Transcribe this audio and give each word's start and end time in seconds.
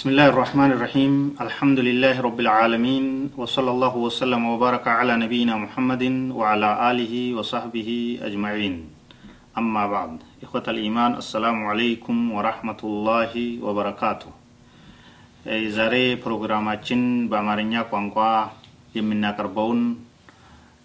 بسم 0.00 0.07
الله 0.09 0.27
الرحمن 0.33 0.71
الرحيم 0.71 1.13
الحمد 1.41 1.79
لله 1.87 2.15
رب 2.21 2.39
العالمين 2.39 3.05
وصلى 3.37 3.71
الله 3.71 3.93
وسلم 4.07 4.41
وبارك 4.45 4.85
على 4.99 5.13
نبينا 5.23 5.55
محمد 5.63 6.03
وعلى 6.39 6.69
آله 6.91 7.13
وصحبه 7.37 7.89
أجمعين 8.27 8.75
أما 9.57 9.83
بعد 9.87 10.11
إخوة 10.43 10.65
الإيمان 10.67 11.11
السلام 11.23 11.57
عليكم 11.71 12.15
ورحمة 12.35 12.79
الله 12.89 13.33
وبركاته 13.65 14.31
ዛሬ 15.75 15.93
ፕሮግራማችን 16.23 16.99
በአማርኛ 17.29 17.73
ቋንቋ 17.91 18.17
የምናቀርበውን 18.97 19.79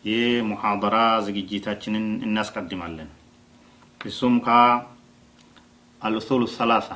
የሙሐደራ 0.04 0.96
ዝግጅታችንን 1.26 2.06
እናስቀድማለን 2.26 3.10
እሱም 4.00 4.34
ከአልኡሱል 4.46 6.42
ሰላሳ 6.58 6.88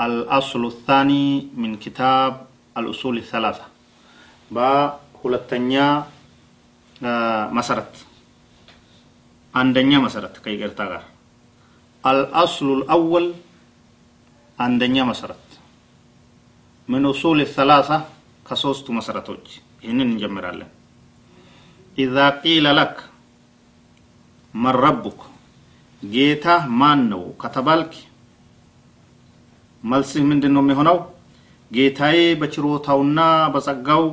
الأصل 0.00 0.66
الثاني 0.66 1.48
من 1.56 1.76
كتاب 1.76 2.46
الأصول 2.76 3.18
الثلاثة. 3.18 3.64
با 4.50 4.98
هلتنيا 5.24 6.04
مسرت 7.52 7.94
عندنا 9.54 9.98
مسرت 9.98 10.38
كي 10.44 10.62
قرتاغر 10.62 11.02
الأصل 12.06 12.66
الأول 12.78 13.34
عندنا 14.60 15.04
مسرت 15.04 15.46
من 16.88 17.06
أصول 17.06 17.40
الثلاثة 17.40 18.04
كسوست 18.50 18.90
مسرتوج 18.90 19.46
هنا 19.84 20.04
نجمع 20.04 20.44
إذا 21.98 22.26
قيل 22.30 22.76
لك 22.76 22.96
من 24.54 24.70
ربك 24.70 25.20
جيتا 26.04 26.66
مانو 26.66 27.32
كتبالك 27.42 28.09
መልስህ 29.82 30.22
ምንድን 30.30 30.52
ነው 30.56 30.62
የሚሆነው? 30.64 30.98
ጌታዬ 31.70 32.18
በችሮታውና 32.40 33.20
በጸጋው 33.54 34.04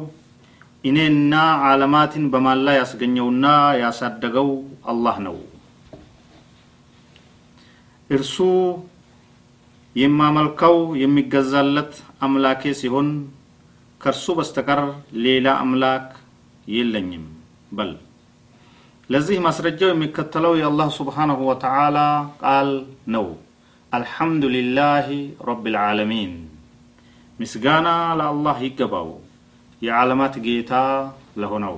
እኔና 0.84 1.34
ዓለማትን 1.68 2.26
በማላ 2.34 2.68
ያስገኘውና 2.78 3.46
ያሳደገው 3.82 4.50
አላህ 4.92 5.16
ነው። 5.28 5.38
እርሱ 8.10 8.36
የማመልከው 9.96 10.76
የሚገዛለት 11.02 11.94
አምላኬ 12.24 12.74
ሲሆን 12.82 13.08
ከእርሱ 14.02 14.36
በስተቀር 14.38 14.82
ሌላ 15.26 15.48
አምላክ 15.64 16.08
የለኝም 16.68 17.26
በል። 17.72 17.92
ለዚህ 19.10 19.38
ማስረጃው 19.46 19.92
የሚከተለው 19.92 20.54
የአላህ 20.60 20.88
ስብሓንሁ 20.98 21.40
ወተዓላ 21.50 21.98
ቃል 22.42 22.70
ነው 23.14 23.26
الحمد 23.94 24.44
لله 24.46 25.08
رب 25.40 25.68
العالمين 25.68 26.32
مسجانا 27.40 28.12
على 28.12 28.30
الله 28.30 28.58
يكبو 28.68 29.10
يا 29.82 29.94
علامات 29.94 30.40
جيتا 30.40 31.16
لهناو 31.38 31.78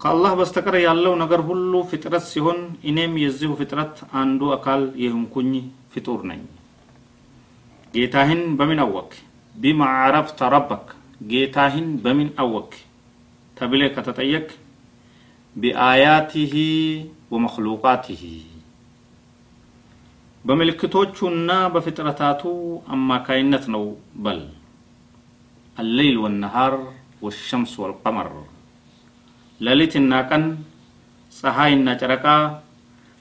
قال 0.00 0.12
الله 0.16 0.32
بستكر 0.34 0.74
يا 0.76 0.92
الله 0.92 1.16
نجر 1.24 1.40
هلو 1.40 1.82
فترة 1.88 2.18
سهون 2.18 2.76
يزيو 2.84 3.16
يزهو 3.16 3.56
فترة 3.56 3.96
أندو 4.14 4.52
أكال 4.52 4.92
يهم 5.04 5.24
كني 5.34 5.62
فطور 5.92 6.20
نين 6.28 6.44
جيتاهن 7.94 8.56
بمن 8.60 8.78
أوك 8.78 9.12
بما 9.56 9.84
عرفت 9.84 10.42
ربك 10.42 10.86
جيتا 11.30 11.66
هن 11.72 11.96
بمن 12.04 12.28
أوك 12.38 12.74
تبلي 13.56 13.88
كتتيك 13.88 14.48
بآياته 15.56 16.54
ومخلوقاته 17.30 18.24
በምልክቶቹና 20.46 21.50
በፍጥረታቱ 21.74 22.42
አማካይነት 22.94 23.64
ነው። 23.74 23.84
በል 24.24 24.40
አለይል 25.76 26.16
ወነሃር 26.24 26.74
ወሸምስ 27.24 27.72
ወልቀመር። 27.82 28.28
ሌሊትና 29.60 30.12
ቀን 30.30 30.44
ፀሐይና 31.32 31.88
ጨረቃ 32.00 32.26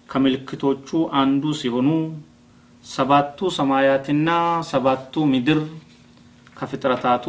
ከምልክቶቹ 0.10 0.90
አንዱ 1.22 1.54
ሲሆኑ 1.62 1.90
ሰባቱ 2.86 3.48
ሰማያትና 3.58 4.30
ሰባቱ 4.72 5.24
ምድር 5.32 5.62
ከፍጥረታቱ 6.58 7.26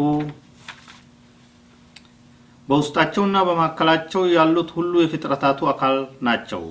በውስጣቸውና 2.69 3.37
በማካከላቸው 3.49 4.22
ያሉት 4.37 4.70
ሁሉ 4.76 4.94
የፍጥረታቱ 5.03 5.69
አካል 5.72 5.97
ናቸው 6.22 6.62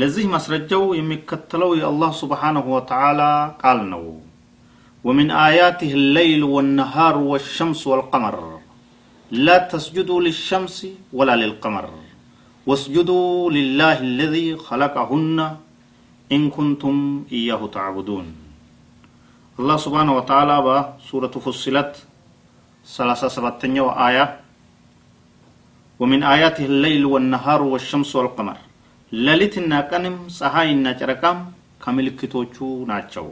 ለዚህ 0.00 0.26
ማስረጃው 0.34 0.84
የሚከተለው 0.98 1.70
የአላህ 1.80 2.10
ስብሓንሁ 2.22 2.66
ወተዓላ 2.76 3.22
ቃል 3.62 3.80
ነው 3.94 4.04
ومن 5.04 5.28
آياته 5.50 5.90
الليل 6.00 6.42
والنهار 6.44 7.14
والشمس 7.30 7.80
والقمر 7.86 8.34
لا 9.46 9.56
تسجدوا 9.72 10.20
للشمس 10.20 10.76
ولا 11.12 11.34
للقمر 11.36 11.86
واسجدوا 12.66 13.50
لله 13.50 13.96
الذي 14.08 14.48
خلقهن 14.56 15.38
إن 16.30 16.40
كنتم 16.50 17.24
إياه 17.32 17.62
تعبدون 17.76 18.26
الله 19.58 19.76
سبحانه 19.76 20.12
وتعالى 20.18 20.56
بسورة 20.66 21.34
فصلت 21.44 21.92
ثلاثة 22.96 23.28
سبعتين 23.28 23.76
آية 24.08 24.24
ومن 26.00 26.20
آياته 26.22 26.64
الليل 26.64 27.04
والنهار 27.06 27.60
والشمس 27.62 28.10
والقمر 28.16 28.56
ሌሊትና 29.12 29.72
ቀንም 29.90 30.16
ፀሐይና 30.36 30.86
ጨረቃም 31.00 31.38
ከምልክቶቹ 31.84 32.56
ናቸው 32.90 33.26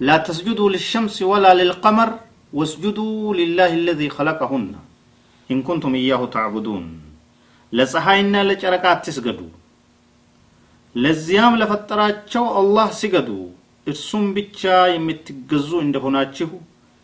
ላ 0.00 0.16
ተስጁዱ 0.26 0.60
ልሸምስ 0.74 1.16
ወላ 1.30 1.46
ልልቀመር 1.58 2.10
ወስጁዱ 2.52 2.98
ሊላህ 3.38 3.72
ለዚ 3.86 4.02
ኸለቀሁና 4.16 4.72
ኢንኩንቱም 5.50 5.94
እያሁ 6.00 6.22
ተዕቡዱን 6.34 6.84
ለፀሐይና 7.72 8.34
ለጨረቃ 8.48 8.84
አትስገዱ 8.94 9.40
ለዚያም 10.94 11.54
ለፈጠራቸው 11.60 12.44
አላህ 12.60 12.88
ስገዱ 13.00 13.30
እርሱም 13.86 14.26
ብቻ 14.36 14.60
የምትገዙ 14.94 15.70
እንደሆናችሁ 15.86 16.50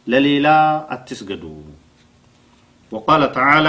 ለሌላ 0.07 0.49
አትስገዱ 0.95 1.45
ወቃለ 2.93 3.25
ተዓላ 3.37 3.69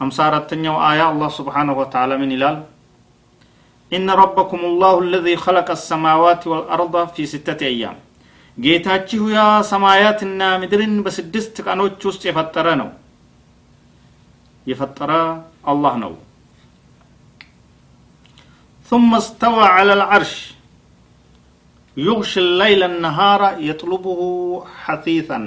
አምሳ 0.00 0.18
አራተኛው 0.28 0.76
አያ 0.88 1.00
አላህ 1.12 1.30
ስብሓንሁ 1.38 1.74
ወተላ 1.80 2.12
ምን 2.22 2.30
ይላል 2.36 2.58
ኢነ 3.92 4.08
ረበኩም 4.20 4.62
ላሁ 4.82 4.96
ለዚ 5.12 5.26
ኸለቀ 5.44 5.68
ሰማዋት 5.88 6.42
ወልአርض 6.52 6.94
ፊ 7.14 7.26
ስተት 7.32 7.62
አያም 7.70 7.98
ጌታችሁ 8.58 9.22
ያ 9.36 9.42
ሰማያትና 9.72 10.40
ምድርን 10.62 10.94
በስድስት 11.04 11.56
ቀኖች 11.66 12.00
ውስጥ 12.10 12.22
የፈጠረ 12.30 12.66
ነው 12.82 12.90
የፈጠረ 14.66 15.12
አላህ 15.74 15.94
ነው 16.04 16.12
ثم 18.90 19.10
استوى 19.22 19.66
على 19.76 19.92
العرش 19.98 20.34
يغشي 21.96 22.40
الليل 22.46 22.80
النهار 22.90 23.42
يطلبه 23.68 24.20
حثيثا 24.84 25.38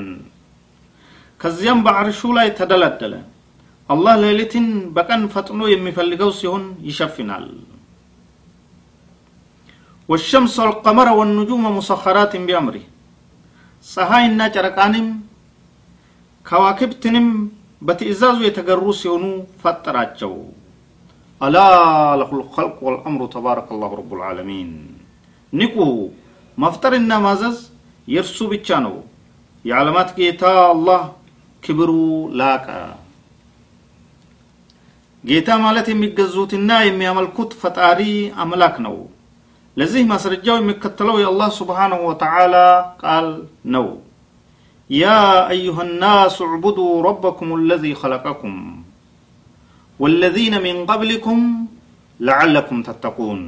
كزيان 1.41 1.79
بعرشو 1.85 2.27
لا 2.35 2.43
يتدلدل 2.49 3.13
አላህ 3.88 4.14
ሌሊትን 4.22 4.66
በቀን 4.96 5.22
ፈጥኖ 5.34 5.60
የሚፈልገው 5.70 6.30
ሲሆን 6.38 6.64
ይሸፍናል 6.88 7.46
ወሸምስ 10.08 10.54
ወልቀመረ 10.62 11.08
ወኑጁመ 11.18 11.70
ሙሰኸራትን 11.76 12.44
ቢአምሪህ 12.48 12.84
ፀሐይና 13.86 14.40
ጨረቃንም 14.54 15.08
ከዋክብትንም 16.46 17.26
በትእዛዙ 17.82 18.38
የተገሩ 18.46 18.84
ሲሆኑ 19.00 19.24
ፈጠራቸው 19.62 20.32
አላ 21.40 21.56
ለሁ 22.20 22.30
ልኸልቅ 22.38 22.78
ወልአምሩ 22.86 23.22
ተባረከ 23.34 23.76
ላሁ 23.82 23.92
ረቡ 24.00 24.10
ልዓለሚን 24.20 24.70
ንቁ 25.52 25.76
መፍጠርና 26.58 27.12
ማዘዝ 27.24 27.58
የእርሱ 28.08 28.38
ብቻ 28.52 28.78
ነው 28.86 28.96
የዓለማት 29.64 30.10
ጌታ 30.18 30.42
አላህ 30.72 31.02
ክብሩ 31.62 31.90
ላቀ 32.40 32.66
ጌታ 35.23 35.49
ማለት 35.63 35.87
የሚገዙትና 35.91 36.69
የሚያመልኩት 36.83 37.51
ፈጣሪ 37.61 37.99
አምላክ 38.43 38.75
ነው። 38.85 38.95
ለዚህ 39.77 40.01
ማስረጃው 40.09 40.57
የሚከተለው 40.59 41.15
የአላህ 41.21 41.49
ስብሓንሁ 41.59 41.99
ወተዓላ 42.09 42.55
ቃል 43.03 43.27
ነው። 43.75 43.87
ያ 44.89 45.05
አዩሃ 45.51 45.85
ናስ 46.01 46.35
ዕቡዱ 46.49 46.77
ረበኩም 47.07 47.51
አለዚ 47.57 47.93
ኸለቀኩም 48.01 48.57
ወለዚነ 49.99 50.55
ሚን 50.65 50.77
ቀብሊኩም 50.89 51.41
ለዓለኩም 52.19 52.79
ተተቁን 52.87 53.41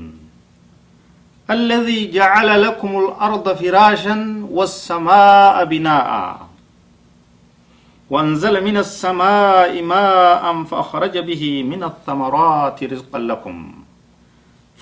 አለዚ 1.50 1.88
ጀዓለ 2.16 2.50
ለኩም 2.64 2.94
አልአርض 3.00 3.48
ፊራሻን 3.60 4.22
ወሰማአ 4.58 5.58
ቢናአ 5.72 6.12
وأنزل 8.11 8.55
من 8.69 8.77
السماء 8.77 9.71
ماء 9.83 10.45
فأخرج 10.65 11.15
به 11.19 11.43
من 11.63 11.81
الثمرات 11.91 12.79
رزقا 12.85 13.19
لكم 13.31 13.57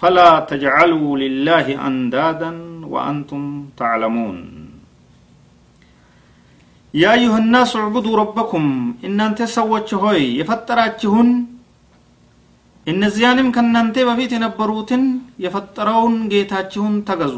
فلا 0.03 0.31
تجعلوا 0.51 1.11
لله 1.19 1.67
أندادا 1.89 2.53
وأنتم 2.93 3.43
تعلمون 3.81 4.39
يا 6.95 7.11
أيها 7.19 7.39
الناس 7.39 7.71
اعبدوا 7.77 8.15
ربكم 8.23 8.65
إن 9.07 9.19
أنت 9.21 9.41
سوت 9.59 9.89
هوي 9.95 10.25
يفتراتهن 10.41 11.31
እነዚያንም 12.87 13.49
ከእናንተ 13.55 13.97
በፊት 14.09 14.31
የነበሩትን 14.35 15.03
የፈጠረውን 15.45 16.15
ጌታችሁን 16.33 16.95
ተገዙ 17.09 17.37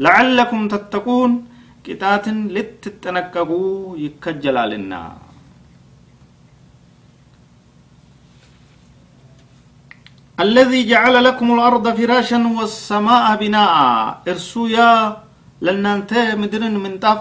ለዓለኩም 0.00 0.62
ተተቁን 0.72 1.32
ቅጣትን 1.86 2.38
ልትጠነቀቁ 2.54 3.50
ይከጀላልና 4.04 4.94
الذي 10.46 10.80
جعل 10.92 11.14
لكم 11.28 11.48
الأرض 11.56 11.86
فراشا 11.98 12.38
والسماء 12.58 13.26
بناء 13.42 13.76
إرسويا 14.32 14.90
لنانت 15.66 16.12
مدرن 16.40 16.74
من 16.84 16.92
طف 17.04 17.20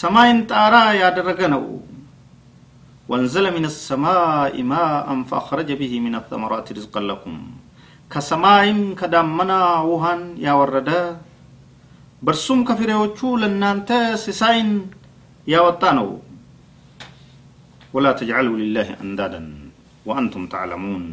سماين 0.00 0.38
تارا 0.50 0.84
يا 1.00 1.08
درجنو 1.16 1.64
وانزل 3.10 3.44
من 3.56 3.64
السماء 3.72 4.54
ماء 4.72 5.08
فأخرج 5.30 5.68
به 5.80 5.92
من 6.06 6.14
الثمرات 6.20 6.66
رزقا 6.76 7.00
لكم 7.10 7.34
كسماء 8.12 8.64
كدامنا 9.00 9.60
وهن 9.90 10.20
يا 10.46 10.52
وردا 10.60 11.02
برسوم 12.22 12.58
كفريوچو 12.68 13.28
لنانت 13.42 13.90
سساين 14.24 14.70
يا 15.46 15.60
وطانو 15.66 16.08
ولا 17.94 18.12
تجعلوا 18.20 18.56
لله 18.62 18.88
أندادا 19.04 19.40
وأنتم 20.08 20.42
تعلمون 20.54 21.04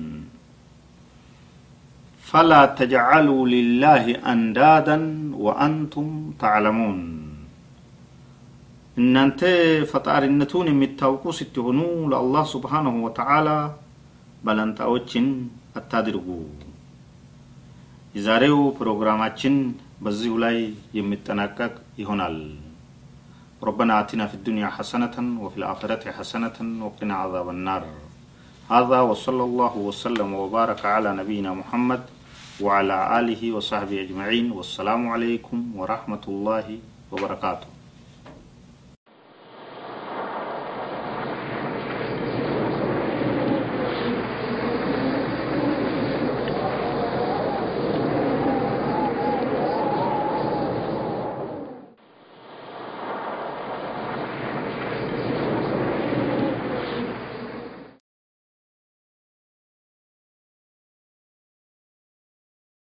فلا 2.25 2.61
تجعلوا 2.79 3.43
لله 3.55 4.03
أندادا 4.33 4.97
وأنتم 5.45 6.07
تعلمون 6.43 6.99
እናንተ 9.01 9.41
ፈጣሪነቱን 9.91 10.67
የሚታውቁ 10.69 11.23
ስትሆኑ 11.37 11.77
ለአላህ 12.11 12.43
ስብሓንሁ 12.53 12.95
ወተዓላ 13.05 13.49
ባላንጣዎችን 14.45 15.27
አታድርጉ 15.79 16.27
የዛሬው 18.15 18.57
ፕሮግራማችን 18.79 19.55
በዚሁ 20.05 20.33
ላይ 20.45 20.57
የሚጠናቀቅ 20.99 21.73
ይሆናል 22.03 22.37
ربنا 23.61 23.93
آتنا 24.01 24.25
في 24.27 24.33
الدنيا 24.33 24.69
حسنة 24.69 25.15
وفي 25.43 25.57
الآخرة 25.57 26.11
حسنة 26.11 26.57
وقنا 26.85 27.15
عذاب 27.15 27.49
النار 27.49 27.83
هذا 28.69 28.99
وصلى 29.01 29.43
الله 29.43 29.73
وسلم 29.77 30.33
وبارك 30.33 30.85
على 30.85 31.09
نبينا 31.13 31.51
محمد 31.53 32.01
وعلى 32.61 33.19
آله 33.19 33.41
وصحبه 33.51 33.97
أجمعين 34.01 34.51
والسلام 34.51 35.01
عليكم 35.09 35.57
ورحمة 35.75 36.23
الله 36.27 36.67
وبركاته 37.11 37.67